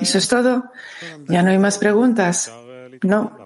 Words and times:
¿Eso 0.00 0.18
es 0.18 0.28
todo? 0.28 0.70
¿Ya 1.28 1.42
no 1.42 1.50
hay 1.50 1.58
más 1.58 1.78
preguntas? 1.78 2.50
No. 3.02 3.36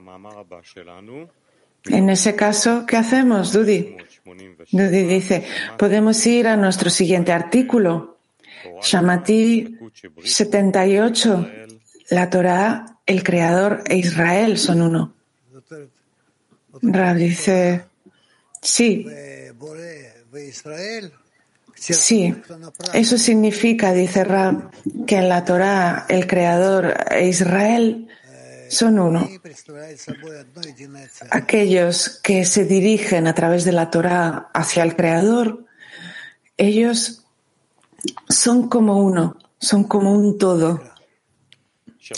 En 1.85 2.11
ese 2.11 2.35
caso, 2.35 2.85
¿qué 2.87 2.97
hacemos, 2.97 3.53
Dudi? 3.53 3.97
Dudi 4.71 5.03
dice, 5.05 5.47
podemos 5.79 6.27
ir 6.27 6.49
a 6.49 6.57
nuestro 6.57 6.91
siguiente 6.91 7.33
artículo. 7.33 8.19
Shamati 8.83 9.79
78. 10.23 11.51
La 12.11 12.31
Torah, 12.31 12.99
el 13.07 13.23
Creador 13.23 13.85
e 13.87 13.97
Israel 13.97 14.59
son 14.59 14.83
uno. 14.83 15.15
Rab 16.83 17.17
dice, 17.17 17.85
sí. 18.61 19.07
Sí, 21.79 22.35
eso 22.93 23.19
significa, 23.19 23.93
dice 23.93 24.25
Rab, 24.25 24.71
que 25.07 25.17
en 25.17 25.29
la 25.29 25.45
Torah 25.45 26.07
el 26.09 26.27
Creador 26.27 26.95
e 27.11 27.29
Israel 27.29 28.09
son 28.69 28.99
uno. 28.99 29.29
Aquellos 31.31 32.21
que 32.23 32.45
se 32.45 32.65
dirigen 32.65 33.27
a 33.27 33.35
través 33.35 33.65
de 33.65 33.73
la 33.73 33.91
Torah 33.91 34.51
hacia 34.53 34.83
el 34.83 34.97
Creador, 34.97 35.65
ellos 36.57 37.25
son 38.29 38.69
como 38.69 38.99
uno, 38.99 39.37
son 39.59 39.85
como 39.85 40.13
un 40.13 40.37
todo. 40.37 40.83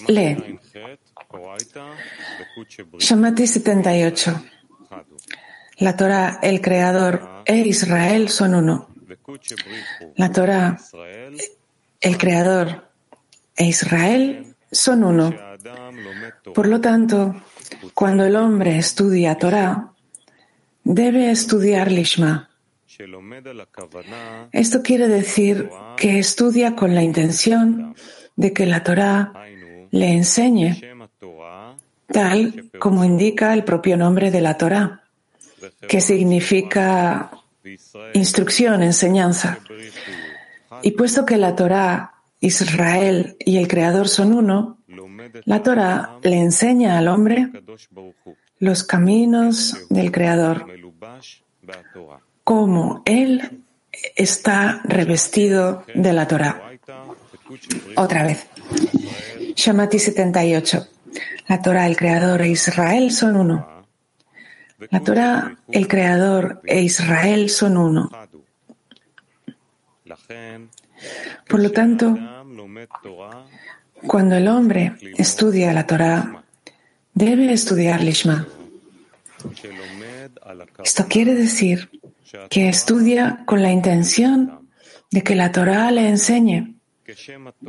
Lee. 0.08 0.58
Shamati 2.98 3.46
78. 3.46 4.42
La 5.78 5.96
Torah, 5.96 6.38
el 6.42 6.60
Creador 6.60 7.42
e 7.46 7.56
Israel 7.58 8.28
son 8.28 8.54
uno. 8.54 8.88
La 10.16 10.32
Torah, 10.32 10.76
el 12.00 12.18
Creador 12.18 12.88
e 13.56 13.66
Israel 13.66 14.54
son 14.70 15.04
uno. 15.04 15.34
Por 16.54 16.68
lo 16.68 16.80
tanto, 16.80 17.34
cuando 17.94 18.24
el 18.24 18.36
hombre 18.36 18.78
estudia 18.78 19.36
Torah, 19.36 19.92
debe 20.84 21.30
estudiar 21.30 21.90
Lishma. 21.90 22.48
Esto 24.52 24.82
quiere 24.82 25.08
decir 25.08 25.70
que 25.96 26.18
estudia 26.18 26.76
con 26.76 26.94
la 26.94 27.02
intención 27.02 27.94
de 28.36 28.52
que 28.52 28.66
la 28.66 28.82
Torah 28.82 29.32
le 29.90 30.12
enseñe, 30.12 30.80
tal 32.06 32.70
como 32.78 33.04
indica 33.04 33.54
el 33.54 33.64
propio 33.64 33.96
nombre 33.96 34.30
de 34.30 34.40
la 34.40 34.56
Torah, 34.56 35.04
que 35.88 36.00
significa 36.00 37.30
instrucción, 38.14 38.82
enseñanza. 38.82 39.58
Y 40.82 40.92
puesto 40.92 41.26
que 41.26 41.36
la 41.36 41.54
Torah, 41.54 42.14
Israel 42.40 43.36
y 43.38 43.58
el 43.58 43.68
Creador 43.68 44.08
son 44.08 44.32
uno, 44.32 44.78
la 45.44 45.62
Torah 45.62 46.18
le 46.22 46.38
enseña 46.38 46.98
al 46.98 47.08
hombre 47.08 47.50
los 48.58 48.84
caminos 48.84 49.76
del 49.88 50.10
Creador, 50.10 50.66
cómo 52.44 53.02
Él 53.04 53.62
está 54.16 54.80
revestido 54.84 55.84
de 55.94 56.12
la 56.12 56.26
Torah. 56.26 56.70
Otra 57.96 58.24
vez. 58.24 58.46
Shamati 59.56 59.98
78. 59.98 60.86
La 61.48 61.60
Torah, 61.60 61.86
el 61.86 61.96
Creador 61.96 62.42
e 62.42 62.48
Israel 62.48 63.10
son 63.10 63.36
uno. 63.36 63.79
La 64.88 65.00
Torah, 65.00 65.58
el 65.70 65.86
Creador 65.86 66.62
e 66.64 66.80
Israel 66.80 67.50
son 67.50 67.76
uno. 67.76 68.10
Por 71.48 71.60
lo 71.60 71.70
tanto, 71.70 72.16
cuando 74.06 74.36
el 74.36 74.48
hombre 74.48 74.94
estudia 75.16 75.72
la 75.72 75.86
Torah, 75.86 76.42
debe 77.12 77.52
estudiar 77.52 78.02
Lishma. 78.02 78.46
Esto 80.82 81.06
quiere 81.08 81.34
decir 81.34 81.90
que 82.48 82.68
estudia 82.68 83.42
con 83.46 83.62
la 83.62 83.72
intención 83.72 84.68
de 85.10 85.22
que 85.22 85.34
la 85.34 85.50
Torah 85.52 85.90
le 85.90 86.08
enseñe, 86.08 86.76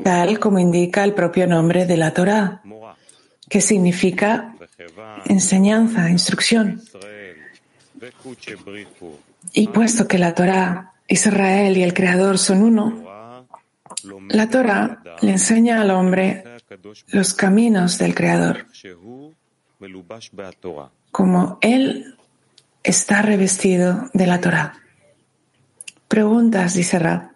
tal 0.04 0.40
como 0.40 0.60
indica 0.60 1.04
el 1.04 1.14
propio 1.14 1.48
nombre 1.48 1.86
de 1.86 1.98
la 1.98 2.14
Torah, 2.14 2.62
que 3.50 3.62
significa 3.62 4.56
enseñanza, 5.26 6.10
instrucción. 6.10 6.82
Y 9.54 9.68
puesto 9.68 10.08
que 10.08 10.18
la 10.18 10.34
Torah, 10.34 10.94
Israel 11.08 11.78
y 11.78 11.84
el 11.84 11.94
Creador 11.94 12.38
son 12.38 12.64
uno, 12.64 13.48
la 14.30 14.50
Torah 14.50 15.02
le 15.22 15.32
enseña 15.32 15.82
al 15.82 15.92
hombre 15.92 16.44
los 17.08 17.34
caminos 17.34 17.98
del 17.98 18.16
Creador, 18.16 18.66
como 21.12 21.58
él 21.62 22.16
está 22.84 23.22
revestido 23.22 24.10
de 24.14 24.28
la 24.28 24.42
Torah. 24.42 24.74
Preguntas, 26.08 26.74
dice 26.74 27.00
Rab. 27.00 27.32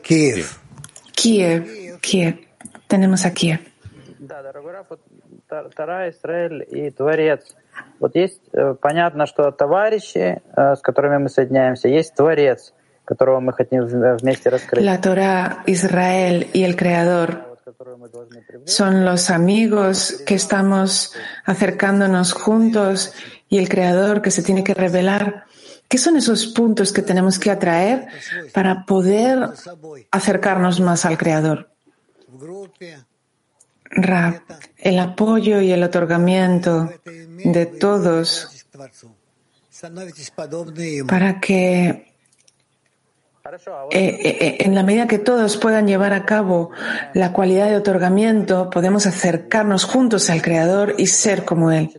Kiev. 0.00 0.46
Kiev, 1.14 2.00
Kiev 2.00 2.43
tenemos 2.94 3.26
aquí. 3.26 3.58
La 14.84 15.00
Torah, 15.00 15.64
Israel 15.66 16.46
y 16.52 16.62
el 16.62 16.76
Creador 16.76 17.58
son 18.64 19.04
los 19.04 19.30
amigos 19.30 20.22
que 20.24 20.36
estamos 20.36 21.14
acercándonos 21.44 22.32
juntos 22.32 23.12
y 23.48 23.58
el 23.58 23.68
Creador 23.68 24.22
que 24.22 24.30
se 24.30 24.44
tiene 24.44 24.62
que 24.62 24.74
revelar. 24.74 25.46
¿Qué 25.88 25.98
son 25.98 26.16
esos 26.16 26.46
puntos 26.46 26.92
que 26.92 27.02
tenemos 27.02 27.40
que 27.40 27.50
atraer 27.50 28.06
para 28.52 28.86
poder 28.86 29.48
acercarnos 30.12 30.78
más 30.80 31.04
al 31.04 31.18
Creador? 31.18 31.73
Rab, 33.90 34.42
el 34.78 34.98
apoyo 34.98 35.60
y 35.60 35.72
el 35.72 35.82
otorgamiento 35.82 36.90
de 37.04 37.66
todos 37.66 38.66
para 41.06 41.40
que 41.40 42.14
eh, 43.90 43.98
eh, 43.98 44.38
eh, 44.40 44.56
en 44.60 44.74
la 44.74 44.82
medida 44.82 45.06
que 45.06 45.18
todos 45.18 45.58
puedan 45.58 45.86
llevar 45.86 46.14
a 46.14 46.24
cabo 46.24 46.70
la 47.12 47.32
cualidad 47.32 47.68
de 47.68 47.76
otorgamiento, 47.76 48.70
podemos 48.70 49.06
acercarnos 49.06 49.84
juntos 49.84 50.30
al 50.30 50.40
Creador 50.40 50.94
y 50.96 51.06
ser 51.06 51.44
como 51.44 51.70
Él. 51.70 51.90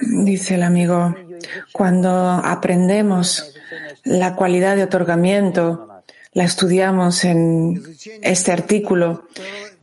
Dice 0.00 0.54
el 0.56 0.62
amigo, 0.64 1.14
cuando 1.72 2.10
aprendemos 2.10 3.54
la 4.02 4.34
cualidad 4.34 4.74
de 4.74 4.82
otorgamiento, 4.82 5.93
la 6.34 6.44
estudiamos 6.44 7.24
en 7.24 7.82
este 8.20 8.52
artículo. 8.52 9.28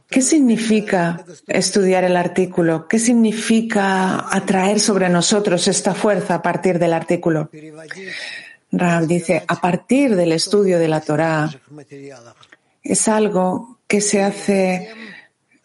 ¿Qué 0.10 0.22
significa 0.22 1.24
estudiar 1.48 2.04
el 2.04 2.18
artículo? 2.18 2.88
¿Qué 2.88 3.00
significa 3.00 4.28
atraer 4.30 4.82
sobre 4.82 5.08
nosotros 5.08 5.68
esta 5.70 5.94
fuerza 5.94 6.36
a 6.36 6.42
partir 6.42 6.78
del 6.78 6.92
artículo? 6.92 7.50
Rab 8.74 9.08
dice, 9.08 9.44
a 9.48 9.60
partir 9.60 10.16
del 10.16 10.34
estudio 10.34 10.80
de 10.80 10.88
la 10.90 11.00
Torah, 11.02 11.50
es 12.84 13.08
algo 13.08 13.80
que 13.88 14.02
se 14.02 14.22
hace 14.22 14.90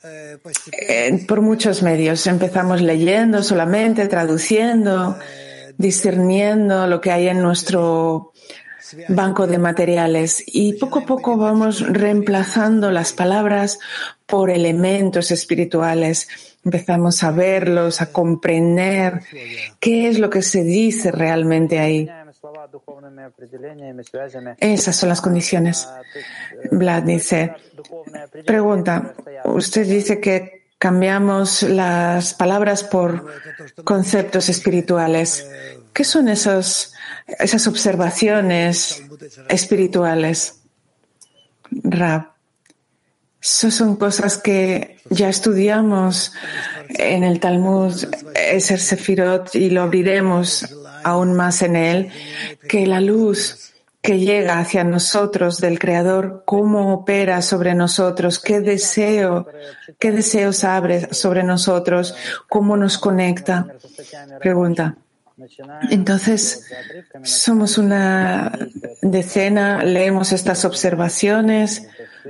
eh, 0.03 1.25
por 1.27 1.41
muchos 1.41 1.83
medios. 1.83 2.25
Empezamos 2.29 2.81
leyendo 2.83 3.43
solamente, 3.43 4.07
traduciendo, 4.07 5.19
discerniendo 5.77 6.87
lo 6.87 7.01
que 7.01 7.11
hay 7.11 7.29
en 7.29 7.43
nuestro 7.43 8.33
banco 9.09 9.47
de 9.47 9.59
materiales 9.59 10.43
y 10.47 10.75
poco 10.75 11.01
a 11.01 11.07
poco 11.07 11.37
vamos 11.37 11.81
reemplazando 11.81 12.91
las 12.91 13.13
palabras 13.13 13.79
por 14.27 14.51
elementos 14.51 15.31
espirituales. 15.31 16.29
Empezamos 16.65 17.23
a 17.23 17.31
verlos, 17.31 18.01
a 18.01 18.13
comprender 18.13 19.23
qué 19.81 20.09
es 20.09 20.19
lo 20.19 20.31
que 20.31 20.43
se 20.43 20.65
dice 20.65 21.13
realmente 21.13 21.79
ahí. 21.79 22.09
Esas 24.59 24.97
son 24.97 25.09
las 25.09 25.21
condiciones. 25.21 25.89
Vlad 26.71 27.03
dice, 27.05 27.55
pregunta, 28.45 29.15
usted 29.45 29.87
dice 29.87 30.21
que 30.21 30.67
cambiamos 30.79 31.63
las 31.63 32.35
palabras 32.35 32.85
por 32.85 33.27
conceptos 33.85 34.49
espirituales. 34.49 35.49
¿Qué 35.97 36.05
son 36.05 36.29
esos 36.29 36.93
esas 37.27 37.67
observaciones 37.67 39.03
espirituales. 39.49 40.61
Rab, 41.71 42.31
eso 43.43 43.71
son 43.71 43.97
cosas 43.97 44.39
que 44.39 44.99
ya 45.11 45.29
estudiamos 45.29 46.33
En 46.89 47.25
el 47.25 47.41
Talmud 47.41 47.93
es 48.35 48.71
el 48.71 48.79
Sefirot 48.79 49.55
y 49.55 49.71
lo 49.71 49.83
abriremos 49.83 50.67
aún 51.03 51.35
más 51.35 51.63
en 51.63 51.77
él, 51.77 52.11
que 52.69 52.87
la 52.87 53.01
luz 53.01 53.73
que 54.01 54.21
llega 54.21 54.61
hacia 54.61 54.85
nosotros 54.85 55.61
del 55.61 55.81
Creador, 55.81 56.45
cómo 56.47 56.95
opera 56.95 57.43
sobre 57.43 57.75
nosotros, 57.75 58.39
qué 58.39 58.61
deseo, 58.61 59.49
qué 59.99 60.13
deseos 60.13 60.63
abre 60.63 61.13
sobre 61.13 61.43
nosotros, 61.43 62.15
cómo 62.49 62.77
nos 62.77 62.99
conecta. 62.99 63.67
Pregunta. 64.41 64.97
Entonces, 65.91 66.67
somos 67.23 67.77
una 67.79 68.59
decena, 69.03 69.83
leemos 69.85 70.33
estas 70.33 70.65
observaciones. 70.65 71.89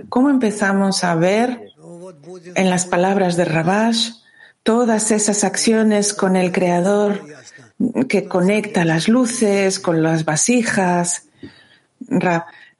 ¿Cómo 0.09 0.31
empezamos 0.31 1.05
a 1.05 1.15
ver 1.15 1.73
en 2.55 2.71
las 2.71 2.87
palabras 2.87 3.37
de 3.37 3.45
Rabash 3.45 4.11
todas 4.63 5.13
esas 5.13 5.45
acciones 5.45 6.13
con 6.13 6.35
el 6.35 6.51
Creador 6.51 7.23
que 8.09 8.27
conecta 8.27 8.85
las 8.85 9.09
luces 9.09 9.79
con 9.79 10.03
las 10.03 10.25
vasijas? 10.25 11.29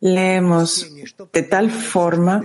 Leemos 0.01 0.93
de 1.33 1.43
tal 1.43 1.71
forma 1.71 2.45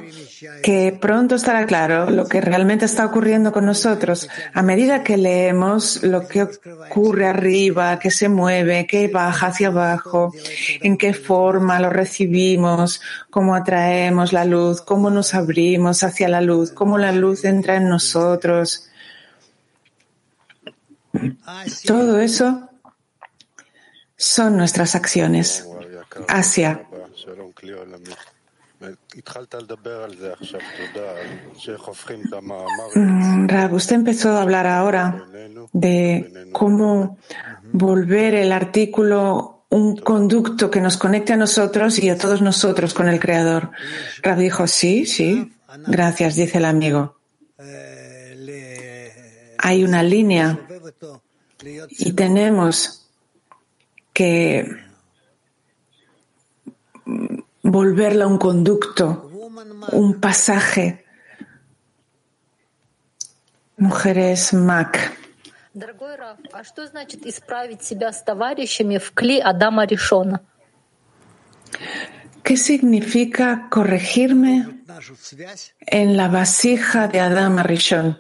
que 0.64 0.98
pronto 1.00 1.36
estará 1.36 1.66
claro 1.66 2.10
lo 2.10 2.26
que 2.28 2.40
realmente 2.40 2.86
está 2.86 3.06
ocurriendo 3.06 3.52
con 3.52 3.66
nosotros. 3.66 4.30
A 4.54 4.62
medida 4.62 5.04
que 5.04 5.18
leemos 5.18 6.02
lo 6.04 6.28
que 6.28 6.44
ocurre 6.44 7.28
arriba, 7.28 8.00
que 8.00 8.10
se 8.10 8.30
mueve, 8.30 8.88
que 8.88 9.10
baja 9.10 9.48
hacia 9.48 9.68
abajo, 9.68 10.34
en 10.82 10.98
qué 10.98 11.14
forma 11.14 11.80
lo 11.80 11.90
recibimos, 11.90 13.02
cómo 13.30 13.54
atraemos 13.54 14.32
la 14.32 14.46
luz, 14.46 14.82
cómo 14.82 15.10
nos 15.10 15.34
abrimos 15.34 16.04
hacia 16.04 16.30
la 16.30 16.42
luz, 16.42 16.72
cómo 16.72 16.98
la 16.98 17.12
luz 17.12 17.44
entra 17.44 17.76
en 17.76 17.90
nosotros. 17.90 18.88
Todo 21.86 22.20
eso 22.20 22.70
son 24.16 24.56
nuestras 24.56 24.96
acciones. 24.96 25.68
Asia. 26.28 26.88
Mm, 32.96 33.48
Rab, 33.48 33.74
usted 33.74 33.96
empezó 33.96 34.32
a 34.32 34.42
hablar 34.42 34.66
ahora 34.66 35.28
de 35.72 36.50
cómo 36.52 37.18
volver 37.72 38.34
el 38.36 38.52
artículo 38.52 39.66
un 39.70 39.98
conducto 39.98 40.70
que 40.70 40.82
nos 40.82 40.98
conecte 40.98 41.34
a 41.34 41.38
nosotros 41.38 41.98
y 42.00 42.10
a 42.10 42.18
todos 42.18 42.42
nosotros 42.42 42.94
con 42.94 43.08
el 43.08 43.20
Creador. 43.20 43.72
Rab 44.22 44.40
dijo, 44.40 44.68
sí, 44.68 45.06
sí, 45.06 45.54
gracias, 45.88 46.36
dice 46.36 46.58
el 46.58 46.66
amigo. 46.66 47.18
Hay 49.60 49.84
una 49.84 50.04
línea 50.04 50.60
y 51.90 52.14
tenemos 52.14 53.08
que 54.12 54.66
volverla 57.72 58.28
un 58.28 58.38
conducto, 58.38 59.30
un 59.94 60.20
pasaje. 60.20 61.06
Mujeres 63.78 64.54
Mac. 64.54 65.18
¿Qué 72.44 72.58
significa 72.58 73.68
corregirme 73.70 74.84
en 75.88 76.18
la 76.18 76.28
vasija 76.28 77.08
de 77.08 77.20
Adama 77.20 77.64
Rishon? 77.64 78.20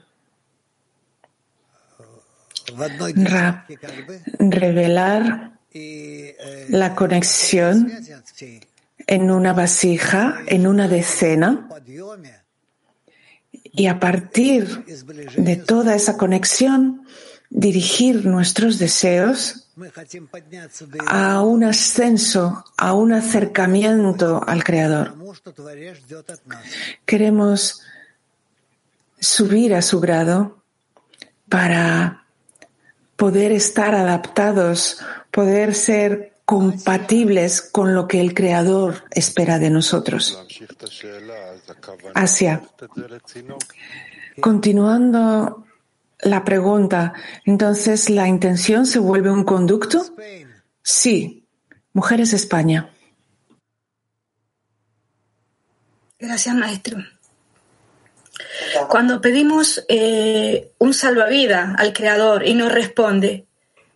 revelar 4.40 5.52
la 6.70 6.96
conexión 6.96 7.92
en 9.08 9.32
una 9.32 9.54
vasija, 9.54 10.40
en 10.48 10.68
una 10.68 10.88
decena, 10.88 11.68
y 13.64 13.88
a 13.88 14.00
partir 14.00 14.86
de 15.38 15.56
toda 15.56 15.96
esa 15.96 16.18
conexión, 16.18 17.06
dirigir 17.50 18.26
nuestros 18.26 18.80
deseos 18.80 19.68
a 21.08 21.42
un 21.42 21.64
ascenso, 21.64 22.64
a 22.78 22.94
un 22.94 23.14
acercamiento 23.14 24.42
al 24.46 24.64
Creador. 24.64 25.16
Queremos 27.06 27.82
subir 29.20 29.76
a 29.76 29.82
su 29.82 30.00
grado 30.00 30.64
para 31.50 32.26
poder 33.16 33.52
estar 33.52 33.94
adaptados, 33.94 35.00
poder 35.30 35.76
ser 35.76 36.31
compatibles 36.52 37.62
con 37.62 37.96
lo 37.96 38.10
que 38.10 38.20
el 38.20 38.34
Creador 38.34 39.06
espera 39.12 39.58
de 39.58 39.70
nosotros. 39.70 40.38
Asia. 42.14 42.62
Continuando 44.42 45.66
la 46.20 46.44
pregunta, 46.44 47.14
entonces, 47.46 48.10
¿la 48.10 48.28
intención 48.28 48.86
se 48.86 49.00
vuelve 49.00 49.32
un 49.32 49.46
conducto? 49.46 50.04
Sí. 50.84 51.48
Mujeres 51.94 52.34
España. 52.34 52.90
Gracias, 56.20 56.54
maestro. 56.54 56.98
Cuando 58.90 59.22
pedimos 59.22 59.86
eh, 59.88 60.74
un 60.80 60.94
salvavidas 60.94 61.76
al 61.78 61.94
Creador 61.94 62.46
y 62.46 62.56
nos 62.56 62.74
responde, 62.74 63.48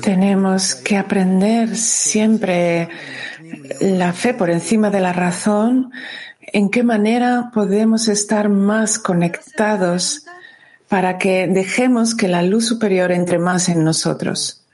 tenemos 0.00 0.74
que 0.74 0.96
aprender 0.96 1.76
siempre 1.76 2.88
la 3.80 4.12
fe 4.12 4.34
por 4.34 4.50
encima 4.50 4.90
de 4.90 5.00
la 5.00 5.12
razón, 5.12 5.92
en 6.40 6.70
qué 6.70 6.82
manera 6.82 7.50
podemos 7.54 8.08
estar 8.08 8.48
más 8.48 8.98
conectados 8.98 10.26
para 10.88 11.18
que 11.18 11.46
dejemos 11.46 12.14
que 12.14 12.28
la 12.28 12.42
luz 12.42 12.66
superior 12.66 13.12
entre 13.12 13.38
más 13.38 13.68
en 13.68 13.84
nosotros. 13.84 14.66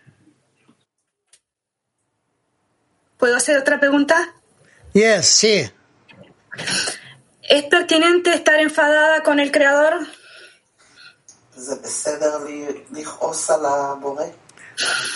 ¿Puedo 3.19 3.37
hacer 3.37 3.59
otra 3.59 3.79
pregunta? 3.79 4.35
Yes, 4.95 5.27
sí. 5.27 5.71
¿Es 7.43 7.65
pertinente 7.65 8.33
estar 8.33 8.61
enfadada 8.61 9.23
con 9.23 9.41
el 9.41 9.51
Creador? 9.51 10.07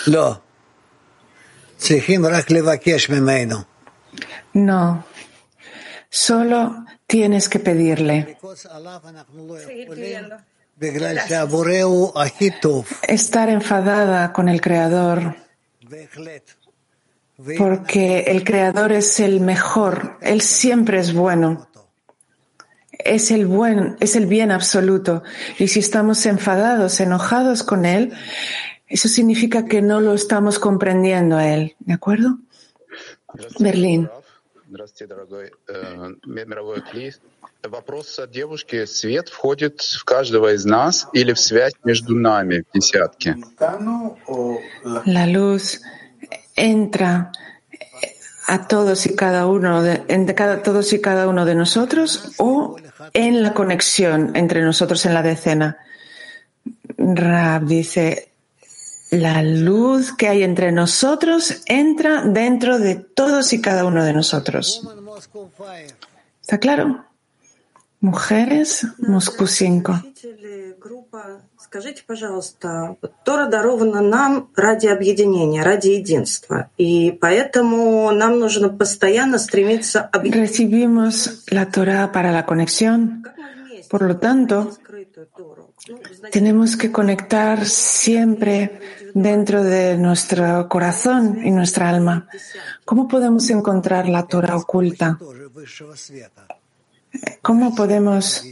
No. 0.07 0.43
No. 4.53 5.05
Solo 6.11 6.85
tienes 7.07 7.49
que 7.49 7.59
pedirle. 7.59 8.37
Estar 13.03 13.49
enfadada 13.49 14.33
con 14.33 14.49
el 14.49 14.61
Creador. 14.61 15.37
Porque 17.59 18.21
el 18.21 18.45
Creador 18.45 18.93
es 18.93 19.21
el 19.21 19.41
mejor. 19.41 20.19
Él 20.21 20.41
siempre 20.43 21.01
es 21.01 21.13
bueno 21.13 21.69
es 23.02 23.32
el 23.32 23.46
buen, 23.46 23.98
es 24.00 24.16
el 24.16 24.26
bien 24.26 24.52
absoluto. 24.52 25.24
Y 25.60 25.68
si 25.68 25.80
estamos 25.80 26.26
enfadados, 26.26 27.00
enojados 27.00 27.64
con 27.64 27.86
él, 27.86 28.14
eso 28.88 29.08
significa 29.08 29.66
que 29.66 29.82
no 29.82 30.00
lo 30.00 30.14
estamos 30.14 30.60
comprendiendo 30.60 31.38
a 31.38 31.48
él. 31.48 31.76
¿De 31.80 31.94
acuerdo? 31.94 32.38
Berlín. 33.60 34.10
Вопрос 37.64 38.20
от 38.20 38.32
девушки. 38.32 38.86
Свет 38.86 39.30
входит 39.30 39.82
в 39.82 40.04
каждого 40.06 40.54
из 40.54 40.64
нас 40.64 41.08
или 41.14 41.34
в 41.34 41.40
связь 41.40 41.74
между 41.84 42.16
нами 42.16 42.64
в 42.70 42.74
десятке? 42.74 43.36
La 45.06 45.26
luz 45.26 45.82
entra 46.56 47.32
a 48.47 48.67
todos 48.67 49.07
y 49.07 49.15
cada 49.15 49.47
uno 49.47 49.83
de, 49.83 50.35
cada, 50.35 50.63
todos 50.63 50.93
y 50.93 51.01
cada 51.01 51.29
uno 51.29 51.45
de 51.45 51.55
nosotros 51.55 52.33
o 52.39 52.77
en 53.13 53.43
la 53.43 53.55
conexión 53.55 54.35
entre 54.35 54.63
nosotros 54.63 55.05
en 55.07 55.15
la 55.15 55.23
decena. 55.23 55.79
Rab 56.97 57.67
dice, 57.67 58.31
La 59.11 59.43
luz 59.43 60.13
que 60.13 60.29
hay 60.29 60.43
entre 60.43 60.73
nosotros 60.73 61.63
entra 61.67 62.23
dentro 62.23 62.79
de 62.79 62.97
todos 62.97 63.53
y 63.53 63.61
cada 63.61 63.85
uno 63.85 64.05
de 64.05 64.13
nosotros. 64.13 64.87
¿Está 66.41 66.59
claro? 66.59 67.05
Mujeres, 68.01 68.87
Moscú 68.99 69.47
5. 69.47 70.03
Скажите, 71.72 72.04
пожалуйста, 72.06 72.96
Тора 73.26 73.48
дарована 73.48 74.02
нам 74.02 74.50
ради 74.56 74.88
объединения, 74.88 75.64
ради 75.64 75.90
единства. 75.90 76.70
И 76.78 77.12
поэтому 77.12 78.12
нам 78.12 78.40
нужно 78.40 78.70
постоянно 78.70 79.38
стремиться 79.38 80.10
Recibimos 80.14 81.46
la 81.50 81.66
Torah 81.70 82.12
para 82.12 82.32
la 82.32 82.46
conexión. 82.46 83.24
Por 83.90 84.02
lo 84.02 84.18
tanto, 84.18 84.72
tenemos 86.32 86.76
que 86.76 86.92
conectar 86.92 87.66
siempre 87.66 88.80
dentro 89.14 89.64
de 89.64 89.98
nuestro 89.98 90.68
corazón 90.68 91.40
y 91.44 91.52
nuestra 91.52 91.90
alma. 91.90 92.28
¿Cómo 92.86 93.08
podemos 93.08 93.50
encontrar 93.50 94.08
la 94.08 94.28
Torah 94.28 94.58
oculta? 94.58 95.18
¿Cómo 97.43 97.75
podemos 97.75 98.45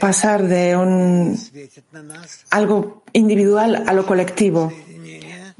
pasar 0.00 0.42
de 0.46 0.76
un 0.76 1.38
algo 2.50 3.02
individual 3.12 3.84
a 3.86 3.92
lo 3.92 4.06
colectivo? 4.06 4.72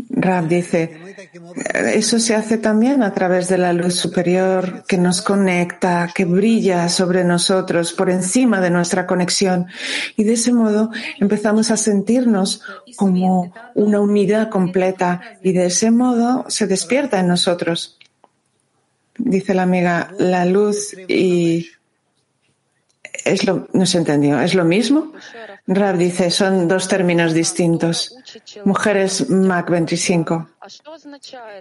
Rab 0.08 0.48
dice, 0.48 1.00
eso 1.94 2.18
se 2.18 2.34
hace 2.34 2.58
también 2.58 3.02
a 3.02 3.12
través 3.12 3.48
de 3.48 3.58
la 3.58 3.72
luz 3.72 3.94
superior 3.94 4.84
que 4.86 4.98
nos 4.98 5.22
conecta, 5.22 6.10
que 6.14 6.24
brilla 6.24 6.88
sobre 6.88 7.24
nosotros, 7.24 7.92
por 7.92 8.10
encima 8.10 8.60
de 8.60 8.70
nuestra 8.70 9.06
conexión. 9.06 9.66
Y 10.16 10.24
de 10.24 10.34
ese 10.34 10.52
modo 10.52 10.90
empezamos 11.18 11.70
a 11.70 11.76
sentirnos 11.76 12.62
como 12.96 13.52
una 13.74 14.00
unidad 14.00 14.48
completa 14.48 15.20
y 15.42 15.52
de 15.52 15.66
ese 15.66 15.90
modo 15.90 16.44
se 16.48 16.66
despierta 16.66 17.20
en 17.20 17.28
nosotros. 17.28 17.98
Dice 19.24 19.54
la 19.54 19.62
amiga, 19.62 20.10
la 20.18 20.44
luz 20.44 20.94
y 21.06 21.70
es 23.24 23.44
lo, 23.44 23.68
no 23.72 23.86
se 23.86 23.98
entendió, 23.98 24.40
¿es 24.40 24.54
lo 24.54 24.64
mismo? 24.64 25.12
Rab 25.68 25.96
dice, 25.96 26.30
son 26.30 26.66
dos 26.66 26.88
términos 26.88 27.32
distintos. 27.32 28.16
Mujeres 28.64 29.30
Mac 29.30 29.70
25. 29.70 30.48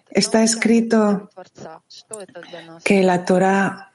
Está 0.09 0.43
escrito 0.43 1.29
que 2.83 3.03
la 3.03 3.25
Torah 3.25 3.91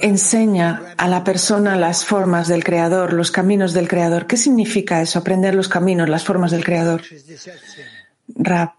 enseña 0.00 0.94
a 0.96 1.08
la 1.08 1.24
persona 1.24 1.74
las 1.74 2.04
formas 2.04 2.46
del 2.46 2.62
Creador, 2.62 3.12
los 3.12 3.32
caminos 3.32 3.72
del 3.72 3.88
Creador. 3.88 4.28
¿Qué 4.28 4.36
significa 4.36 5.02
eso? 5.02 5.18
Aprender 5.18 5.56
los 5.56 5.68
caminos, 5.68 6.08
las 6.08 6.22
formas 6.24 6.52
del 6.52 6.64
Creador. 6.64 7.02
Rab, 8.28 8.74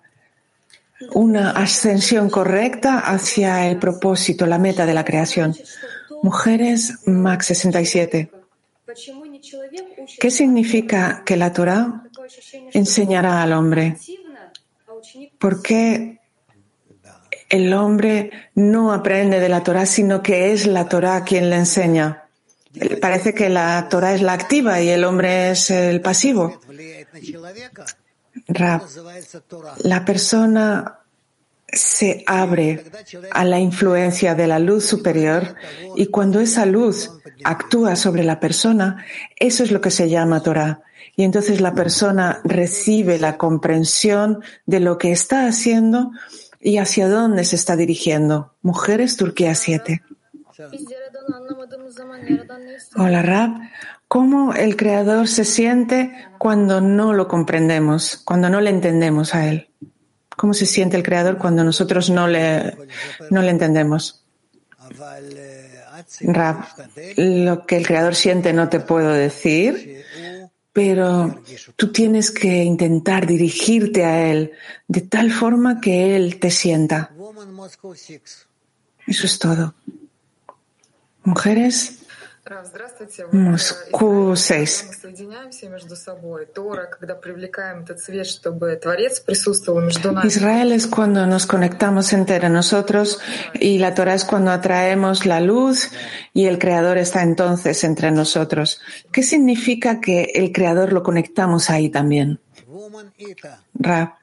una 1.14 1.52
ascensión 1.52 2.30
correcta 2.30 3.00
hacia 3.00 3.68
el 3.68 3.78
propósito, 3.78 4.46
la 4.46 4.58
meta 4.58 4.86
de 4.86 4.94
la 4.94 5.06
creación. 5.06 5.56
Mujeres 6.22 7.00
Max 7.06 7.48
67. 7.48 8.32
¿Qué 10.20 10.32
significa 10.32 11.24
que 11.26 11.38
la 11.38 11.54
Torah 11.54 12.04
enseñará 12.74 13.42
al 13.42 13.54
hombre? 13.54 13.98
¿Por 15.40 15.62
qué 15.62 16.20
el 17.50 17.74
hombre 17.74 18.32
no 18.56 18.94
aprende 18.94 19.40
de 19.40 19.50
la 19.50 19.64
Torah, 19.64 19.86
sino 19.86 20.22
que 20.22 20.52
es 20.52 20.68
la 20.68 20.88
Torah 20.88 21.24
quien 21.24 21.50
le 21.50 21.58
enseña? 21.58 22.26
Parece 23.02 23.34
que 23.34 23.50
la 23.50 23.88
Torah 23.90 24.14
es 24.14 24.22
la 24.22 24.34
activa 24.34 24.82
y 24.82 24.90
el 24.90 25.04
hombre 25.04 25.52
es 25.52 25.70
el 25.72 26.02
pasivo. 26.02 26.62
La 29.84 30.06
persona 30.06 31.00
se 31.68 32.24
abre 32.28 32.84
a 33.32 33.46
la 33.46 33.60
influencia 33.60 34.36
de 34.36 34.48
la 34.48 34.60
luz 34.60 34.86
superior 34.86 35.56
y 35.96 36.08
cuando 36.08 36.40
esa 36.40 36.66
luz 36.66 37.12
actúa 37.44 37.96
sobre 37.96 38.24
la 38.24 38.40
persona, 38.40 39.06
eso 39.38 39.64
es 39.64 39.72
lo 39.72 39.80
que 39.82 39.92
se 39.92 40.10
llama 40.10 40.44
Torah. 40.44 40.82
Y 41.16 41.24
entonces 41.24 41.62
la 41.62 41.74
persona 41.74 42.42
recibe 42.44 43.20
la 43.20 43.38
comprensión 43.38 44.42
de 44.66 44.80
lo 44.80 44.98
que 44.98 45.12
está 45.12 45.46
haciendo 45.48 46.12
y 46.60 46.78
hacia 46.78 47.08
dónde 47.08 47.44
se 47.44 47.56
está 47.56 47.76
dirigiendo. 47.76 48.54
Mujeres, 48.62 49.18
Turquía 49.18 49.56
7. 49.56 50.02
Hola, 52.96 53.22
Rab. 53.22 53.52
¿Cómo 54.08 54.54
el 54.54 54.76
Creador 54.76 55.28
se 55.28 55.46
siente 55.46 56.14
cuando 56.38 56.82
no 56.82 57.14
lo 57.14 57.28
comprendemos, 57.28 58.18
cuando 58.24 58.50
no 58.50 58.62
le 58.62 58.70
entendemos 58.70 59.34
a 59.34 59.48
Él? 59.48 59.70
¿Cómo 60.36 60.54
se 60.54 60.66
siente 60.66 60.98
el 60.98 61.04
Creador 61.04 61.38
cuando 61.38 61.64
nosotros 61.64 62.10
no 62.10 62.28
le, 62.28 62.78
no 63.30 63.42
le 63.42 63.50
entendemos? 63.50 64.26
Rab, 66.22 66.66
lo 67.18 67.66
que 67.66 67.78
el 67.78 67.88
Creador 67.88 68.16
siente 68.16 68.54
no 68.54 68.68
te 68.70 68.80
puedo 68.80 69.14
decir, 69.14 70.04
pero 70.74 71.42
tú 71.76 71.92
tienes 71.92 72.32
que 72.32 72.64
intentar 72.64 73.26
dirigirte 73.26 74.04
a 74.04 74.32
Él 74.32 74.52
de 74.88 75.02
tal 75.02 75.32
forma 75.32 75.80
que 75.80 76.16
Él 76.16 76.40
te 76.40 76.50
sienta. 76.50 77.12
Eso 79.08 79.26
es 79.26 79.40
todo. 79.40 79.76
Mujeres, 81.24 82.02
Moscú 83.32 84.36
6. 84.36 85.00
Israel 90.26 90.72
es 90.72 90.88
cuando 90.88 91.28
nos 91.28 91.46
conectamos 91.46 92.14
entre 92.14 92.50
nosotros 92.50 93.20
y 93.54 93.78
la 93.78 93.94
Torah 93.94 94.16
es 94.16 94.26
cuando 94.26 94.50
atraemos 94.52 95.28
la 95.28 95.40
luz 95.40 95.92
y 96.34 96.46
el 96.48 96.58
Creador 96.58 96.98
está 96.98 97.22
entonces 97.22 97.84
entre 97.84 98.10
nosotros. 98.12 98.82
¿Qué 99.12 99.22
significa 99.22 100.02
que 100.02 100.32
el 100.34 100.52
Creador 100.52 100.94
lo 100.94 101.04
conectamos 101.04 101.70
ahí 101.70 101.90
también? 101.90 102.40
Rab. 103.76 104.16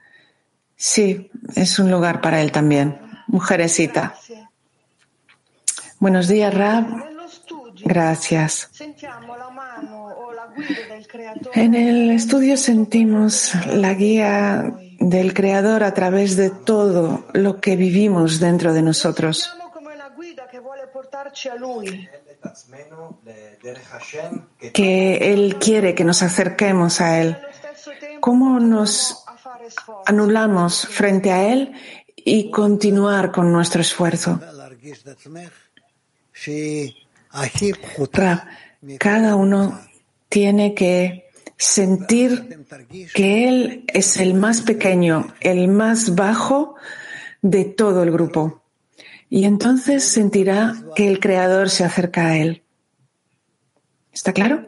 Sí, 0.74 1.30
es 1.54 1.78
un 1.78 1.90
lugar 1.90 2.20
para 2.20 2.42
él 2.42 2.50
también. 2.50 3.00
Mujeresita. 3.28 4.14
Buenos 6.00 6.28
días, 6.28 6.54
Rab. 6.54 6.86
Gracias. 7.84 8.70
En 11.54 11.74
el 11.74 12.10
estudio 12.10 12.56
sentimos 12.56 13.52
la 13.66 13.94
guía 13.94 14.74
del 15.00 15.34
Creador 15.34 15.82
a 15.84 15.94
través 15.94 16.36
de 16.36 16.50
todo 16.50 17.26
lo 17.32 17.60
que 17.60 17.76
vivimos 17.76 18.40
dentro 18.40 18.72
de 18.72 18.82
nosotros. 18.82 19.52
Que 24.72 25.32
Él 25.32 25.56
quiere 25.58 25.94
que 25.94 26.04
nos 26.04 26.22
acerquemos 26.22 27.00
a 27.00 27.20
Él. 27.20 27.36
¿Cómo 28.20 28.60
nos 28.60 29.24
anulamos 30.06 30.86
frente 30.86 31.30
a 31.30 31.52
Él 31.52 31.72
y 32.16 32.50
continuar 32.50 33.32
con 33.32 33.52
nuestro 33.52 33.80
esfuerzo? 33.80 34.40
Cada 38.98 39.36
uno 39.36 39.80
tiene 40.28 40.74
que 40.74 41.28
sentir 41.56 42.64
que 43.14 43.48
él 43.48 43.84
es 43.88 44.18
el 44.18 44.34
más 44.34 44.62
pequeño, 44.62 45.34
el 45.40 45.68
más 45.68 46.14
bajo 46.14 46.76
de 47.42 47.64
todo 47.64 48.02
el 48.02 48.12
grupo. 48.12 48.62
Y 49.28 49.44
entonces 49.44 50.04
sentirá 50.04 50.74
que 50.94 51.08
el 51.08 51.20
Creador 51.20 51.68
se 51.68 51.84
acerca 51.84 52.28
a 52.28 52.38
él. 52.38 52.62
¿Está 54.12 54.32
claro? 54.32 54.64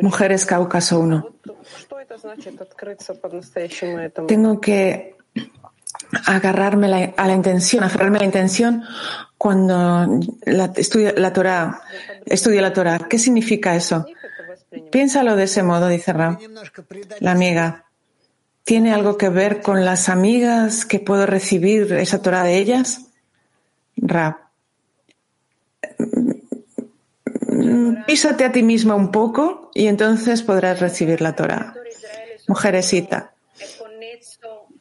Mujeres 0.00 0.46
Cáucaso 0.46 1.00
1. 1.00 1.34
Tengo 4.26 4.60
que 4.60 5.16
agarrarme 6.26 7.14
a 7.16 7.26
la 7.26 7.34
intención, 7.34 7.84
aferrarme 7.84 8.18
a 8.18 8.20
la 8.20 8.26
intención 8.26 8.84
cuando 9.38 10.20
la, 10.44 10.72
estudio 10.76 11.12
la 11.16 11.32
Torah, 11.32 11.80
estudio 12.24 12.62
la 12.62 12.72
Torah. 12.72 12.98
¿Qué 13.08 13.18
significa 13.18 13.74
eso? 13.76 14.06
Piénsalo 14.90 15.36
de 15.36 15.44
ese 15.44 15.62
modo, 15.62 15.88
dice 15.88 16.12
Ra. 16.12 16.38
La 17.20 17.32
amiga. 17.32 17.84
¿Tiene 18.64 18.94
algo 18.94 19.18
que 19.18 19.28
ver 19.28 19.60
con 19.60 19.84
las 19.84 20.08
amigas 20.08 20.86
que 20.86 20.98
puedo 20.98 21.26
recibir 21.26 21.92
esa 21.92 22.22
Torah 22.22 22.44
de 22.44 22.56
ellas? 22.56 23.02
Ra. 23.96 24.50
Písate 28.06 28.44
a 28.44 28.52
ti 28.52 28.62
misma 28.62 28.94
un 28.94 29.10
poco 29.10 29.70
y 29.74 29.86
entonces 29.86 30.42
podrás 30.42 30.80
recibir 30.80 31.20
la 31.20 31.36
Torah. 31.36 31.74
Mujeresita. 32.48 33.33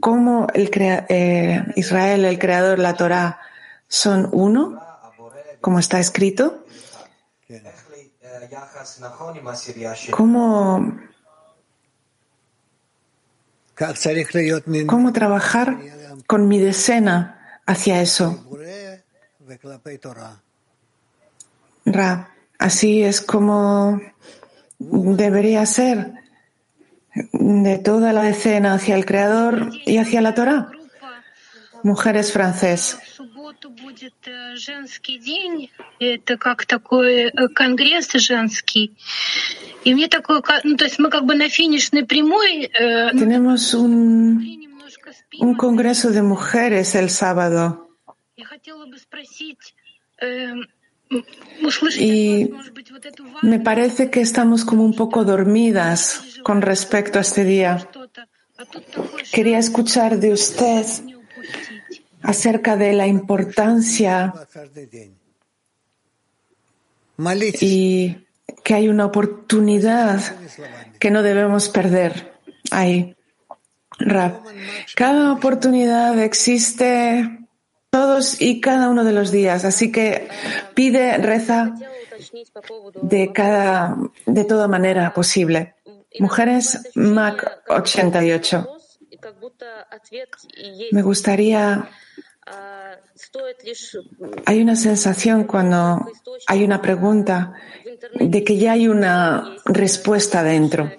¿Cómo 0.04 0.48
el 0.54 0.70
eh, 1.08 1.64
Israel, 1.78 2.26
el 2.26 2.38
creador, 2.38 2.78
la 2.78 2.94
Torah, 2.94 3.40
son 3.88 4.28
uno, 4.34 4.78
como 5.62 5.80
está 5.80 5.98
escrito? 5.98 6.66
¿Cómo 10.12 11.00
¿Cómo 14.88 15.14
trabajar 15.14 15.78
con 16.28 16.50
mi 16.50 16.60
decena 16.60 17.62
hacia 17.66 18.02
eso? 18.02 18.46
Así 22.60 23.04
es 23.04 23.22
como 23.22 24.02
debería 24.80 25.66
ser 25.66 26.23
de 27.14 27.78
toda 27.78 28.14
la 28.14 28.24
decena 28.24 28.74
hacia 28.74 28.96
el 28.96 29.06
Creador 29.06 29.72
y 29.86 29.98
hacia 29.98 30.22
la 30.22 30.34
Torah. 30.34 30.72
Mujeres 31.84 32.32
francés. 32.32 32.98
Tenemos 43.18 43.74
un, 43.74 44.80
un 45.40 45.56
congreso 45.56 46.10
de 46.12 46.22
mujeres 46.22 46.96
el 46.96 47.10
sábado. 47.10 47.90
Y 52.00 52.50
me 53.44 53.60
parece 53.60 54.10
que 54.10 54.22
estamos 54.22 54.66
como 54.66 54.84
un 54.84 54.96
poco 54.96 55.26
dormidas 55.26 56.33
con 56.44 56.62
respecto 56.62 57.20
a 57.20 57.22
este 57.22 57.44
día. 57.44 57.90
Quería 59.32 59.58
escuchar 59.58 60.20
de 60.20 60.32
usted 60.32 60.86
acerca 62.22 62.78
de 62.78 62.94
la 62.94 63.08
importancia 63.08 64.34
y 67.62 68.18
que 68.64 68.74
hay 68.74 68.88
una 68.88 69.06
oportunidad 69.06 70.22
que 71.00 71.12
no 71.12 71.22
debemos 71.22 71.70
perder 71.70 72.34
ahí. 72.72 73.16
Cada 74.96 75.34
oportunidad 75.34 76.20
existe 76.20 77.40
todos 77.90 78.42
y 78.42 78.60
cada 78.60 78.90
uno 78.90 79.04
de 79.04 79.14
los 79.14 79.32
días, 79.32 79.66
así 79.66 79.92
que 79.92 80.28
pide, 80.74 81.18
reza 81.18 81.76
de 83.02 83.32
cada, 83.32 83.98
de 84.26 84.44
toda 84.46 84.68
manera 84.68 85.14
posible. 85.14 85.76
Mujeres 86.20 86.92
Mac 86.96 87.64
88. 87.68 88.68
Me 90.92 91.02
gustaría 91.02 91.90
hay 94.46 94.62
una 94.62 94.76
sensación 94.76 95.46
cuando 95.46 96.06
hay 96.48 96.64
una 96.64 96.82
pregunta 96.82 97.54
de 98.16 98.44
que 98.44 98.58
ya 98.58 98.74
hay 98.74 98.88
una 98.88 99.56
respuesta 99.66 100.44
dentro, 100.44 100.92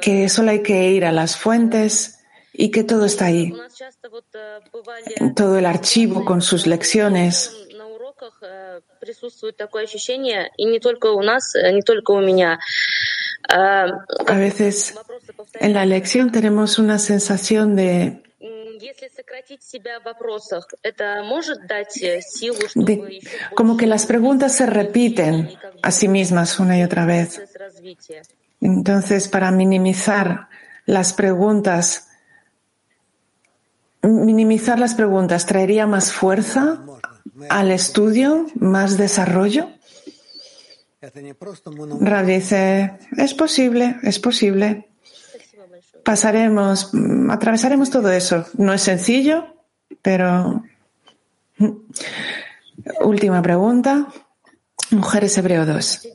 que 0.00 0.28
solo 0.28 0.50
hay 0.50 0.62
que 0.62 0.90
ir 0.90 1.04
a 1.04 1.12
las 1.12 1.36
fuentes 1.36 2.18
y 2.52 2.70
que 2.70 2.84
todo 2.84 3.06
está 3.06 3.26
ahí. 3.26 3.52
Todo 5.36 5.58
el 5.58 5.66
archivo 5.66 6.24
con 6.24 6.42
sus 6.42 6.66
lecciones. 6.66 7.56
A 13.48 14.36
veces 14.36 14.94
en 15.54 15.72
la 15.72 15.84
lección 15.84 16.32
tenemos 16.32 16.78
una 16.78 16.98
sensación 16.98 17.76
de 17.76 18.22
como 23.54 23.76
que 23.76 23.86
las 23.86 24.06
preguntas 24.06 24.54
se 24.54 24.66
repiten 24.66 25.50
a 25.82 25.90
sí 25.90 26.08
mismas 26.08 26.58
una 26.58 26.78
y 26.78 26.82
otra 26.82 27.06
vez. 27.06 27.40
Entonces, 28.60 29.28
para 29.28 29.50
minimizar 29.50 30.48
las 30.86 31.12
preguntas, 31.12 32.08
minimizar 34.02 34.78
las 34.78 34.94
preguntas 34.94 35.46
traería 35.46 35.86
más 35.86 36.12
fuerza 36.12 36.80
al 37.48 37.70
estudio, 37.70 38.46
más 38.54 38.96
desarrollo. 38.96 39.68
Rab 42.00 42.26
dice, 42.26 42.98
es 43.16 43.34
posible, 43.34 43.96
es 44.02 44.18
posible 44.18 44.92
pasaremos, 46.02 46.90
atravesaremos 47.30 47.90
todo 47.90 48.10
eso. 48.10 48.44
No 48.58 48.72
es 48.72 48.82
sencillo, 48.82 49.46
pero. 50.00 50.62
Última 53.00 53.42
pregunta. 53.42 54.08
Mujeres 54.90 55.36
Hebreo 55.38 55.64
2. 55.66 56.08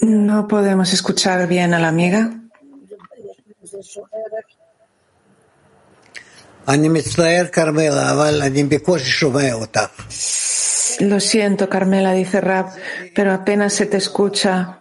No 0.00 0.48
podemos 0.48 0.92
escuchar 0.92 1.46
bien 1.46 1.74
a 1.74 1.78
la 1.78 1.88
amiga. 1.88 2.40
Lo 11.00 11.20
siento, 11.20 11.68
Carmela, 11.68 12.12
dice 12.12 12.40
Rab, 12.40 12.66
pero 13.14 13.32
apenas 13.32 13.72
se 13.72 13.86
te 13.86 13.96
escucha. 13.96 14.80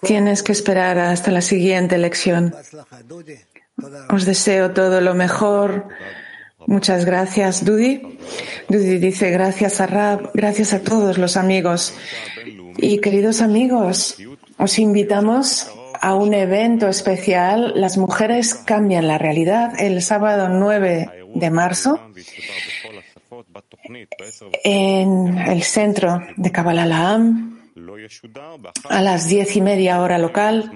Tienes 0.00 0.42
que 0.42 0.52
esperar 0.52 0.98
hasta 0.98 1.30
la 1.30 1.40
siguiente 1.40 1.98
lección. 1.98 2.54
Os 4.10 4.24
deseo 4.24 4.72
todo 4.72 5.00
lo 5.00 5.14
mejor. 5.14 5.88
Muchas 6.66 7.04
gracias, 7.04 7.64
Dudi. 7.64 8.18
Dudi 8.68 8.98
dice 8.98 9.30
gracias 9.30 9.80
a 9.80 9.86
Rab, 9.86 10.30
gracias 10.34 10.72
a 10.72 10.80
todos 10.80 11.18
los 11.18 11.36
amigos. 11.36 11.94
Y 12.78 13.00
queridos 13.00 13.40
amigos, 13.40 14.16
os 14.56 14.78
invitamos 14.78 15.70
a 16.04 16.14
un 16.14 16.34
evento 16.34 16.86
especial. 16.88 17.72
Las 17.76 17.96
mujeres 17.96 18.54
cambian 18.54 19.08
la 19.08 19.16
realidad 19.16 19.72
el 19.80 20.02
sábado 20.02 20.50
9 20.50 21.30
de 21.34 21.50
marzo 21.50 21.98
en 24.62 25.38
el 25.38 25.62
centro 25.62 26.20
de 26.36 26.52
Kabbalah 26.52 27.18
a 28.90 29.02
las 29.02 29.28
diez 29.28 29.56
y 29.56 29.62
media 29.62 30.00
hora 30.02 30.18
local. 30.18 30.70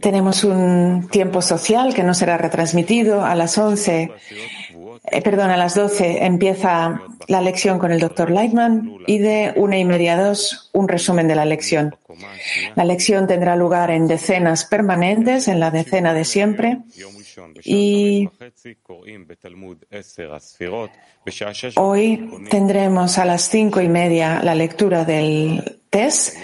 Tenemos 0.00 0.42
un 0.44 1.08
tiempo 1.10 1.42
social 1.42 1.94
que 1.94 2.02
no 2.02 2.14
será 2.14 2.38
retransmitido 2.38 3.24
a 3.24 3.34
las 3.34 3.58
once 3.58 4.10
eh, 5.10 5.22
perdón, 5.22 5.50
a 5.50 5.56
las 5.56 5.74
12 5.74 6.24
empieza 6.24 7.00
la 7.28 7.40
lección 7.40 7.78
con 7.78 7.92
el 7.92 8.00
doctor 8.00 8.30
Lightman 8.30 8.98
y 9.06 9.18
de 9.18 9.52
una 9.56 9.78
y 9.78 9.84
media 9.84 10.14
a 10.14 10.22
dos 10.22 10.70
un 10.72 10.88
resumen 10.88 11.28
de 11.28 11.34
la 11.34 11.44
lección. 11.44 11.96
La 12.74 12.84
lección 12.84 13.26
tendrá 13.26 13.56
lugar 13.56 13.90
en 13.90 14.06
decenas 14.06 14.64
permanentes, 14.64 15.48
en 15.48 15.60
la 15.60 15.70
decena 15.70 16.14
de 16.14 16.24
siempre. 16.24 16.78
Y 17.62 18.28
hoy 21.76 22.30
tendremos 22.50 23.18
a 23.18 23.24
las 23.24 23.48
cinco 23.48 23.80
y 23.80 23.88
media 23.88 24.42
la 24.42 24.54
lectura 24.54 25.04
del 25.04 25.80
test, 25.90 26.36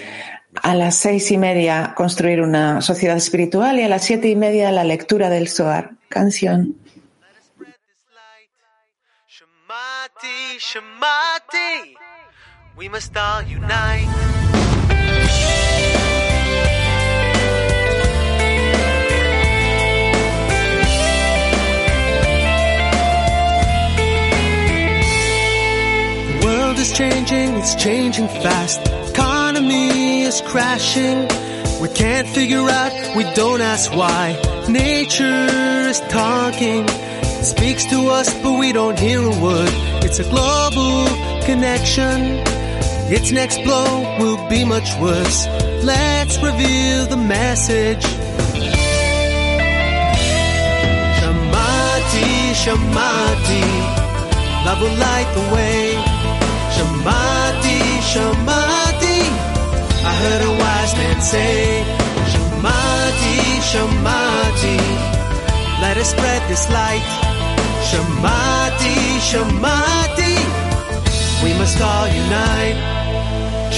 a 0.61 0.75
las 0.75 0.95
seis 0.95 1.31
y 1.31 1.37
media 1.37 1.93
construir 1.95 2.41
una 2.41 2.81
sociedad 2.81 3.17
espiritual 3.17 3.79
y 3.79 3.83
a 3.83 3.89
las 3.89 4.03
siete 4.03 4.29
y 4.29 4.35
media 4.35 4.71
la 4.71 4.83
lectura 4.83 5.29
del 5.29 5.47
Zohar. 5.47 5.91
Canción. 6.09 6.75
Shamati, 10.23 10.57
Shamati, 10.57 11.95
we 12.77 12.87
must 12.87 13.15
all 13.17 13.41
unite. 13.41 14.07
The 26.29 26.45
world 26.45 26.79
is 26.79 26.93
changing, 26.93 27.55
it's 27.55 27.75
changing 27.75 28.27
fast. 28.29 28.79
Economy 29.09 30.21
is 30.21 30.41
crashing. 30.41 31.42
We 31.83 31.89
can't 31.89 32.29
figure 32.29 32.65
out, 32.69 32.93
we 33.13 33.25
don't 33.33 33.59
ask 33.59 33.91
why. 33.91 34.39
Nature 34.69 35.49
is 35.91 35.99
talking 36.07 36.87
speaks 37.43 37.83
to 37.87 38.07
us, 38.07 38.33
but 38.41 38.57
we 38.57 38.71
don't 38.71 38.97
hear 38.97 39.19
a 39.19 39.35
word. 39.41 39.73
It's 40.05 40.17
a 40.19 40.23
global 40.23 41.05
connection. 41.43 42.39
Its 43.11 43.33
next 43.33 43.61
blow 43.65 44.17
will 44.17 44.47
be 44.47 44.63
much 44.63 44.95
worse. 45.01 45.45
Let's 45.83 46.37
reveal 46.37 47.05
the 47.07 47.17
message. 47.17 48.05
Shamati, 51.19 52.31
Shamati, 52.63 53.65
love 54.65 54.79
will 54.79 54.97
light 55.07 55.29
the 55.35 55.45
way. 55.53 55.95
Shamati, 56.75 57.79
Shamati, 58.11 58.72
heard 60.23 60.41
a 60.41 60.53
wise 60.63 60.93
man 60.95 61.19
say. 61.21 61.83
Shamati, 62.31 63.37
Shamati, 63.71 64.79
let 65.83 65.95
us 65.97 66.09
spread 66.15 66.41
this 66.49 66.65
light. 66.69 67.07
Shamati, 67.89 68.97
Shamati, 69.29 70.35
we 71.43 71.51
must 71.59 71.79
all 71.81 72.07
unite. 72.07 72.79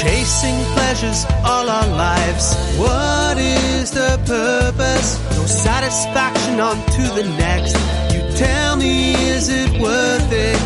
Chasing 0.02 0.60
pleasures 0.76 1.26
all 1.44 1.68
our 1.78 1.90
lives. 2.08 2.46
What 2.78 3.38
is 3.38 3.92
the 3.92 4.14
purpose? 4.26 5.10
No 5.38 5.46
satisfaction 5.46 6.60
on 6.60 6.78
to 6.98 7.04
the 7.18 7.26
next. 7.46 7.76
You 8.14 8.22
tell 8.38 8.76
me, 8.76 9.16
is 9.36 9.50
it 9.50 9.72
worth 9.82 10.32
it? 10.32 10.60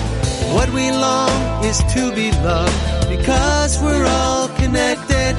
What 0.55 0.69
we 0.73 0.91
long 0.91 1.63
is 1.63 1.77
to 1.93 2.11
be 2.15 2.31
loved 2.49 3.07
because 3.07 3.79
we're 3.81 4.05
all 4.05 4.47
connected. 4.61 5.37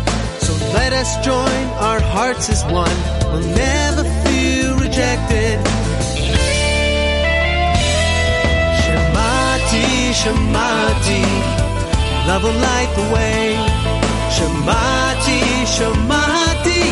So 0.50 0.56
let 0.74 0.92
us 0.92 1.14
join 1.24 1.64
our 1.78 2.00
hearts 2.00 2.50
as 2.50 2.64
one. 2.64 2.98
We'll 3.30 3.54
never 3.54 4.02
feel 4.24 4.74
rejected. 4.84 5.60
Shamati, 8.82 9.88
Shamati, 10.20 11.22
love 12.26 12.42
will 12.42 12.58
light 12.68 12.90
the 12.98 13.06
way. 13.14 13.54
Shamati, 14.34 15.40
Shamati, 15.74 16.82